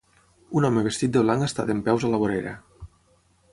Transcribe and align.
Un 0.59 0.65
home 0.69 0.83
vestit 0.87 1.13
de 1.17 1.23
blanc 1.27 1.47
està 1.49 1.67
dempeus 1.71 2.07
a 2.09 2.13
la 2.15 2.21
vorera. 2.25 2.57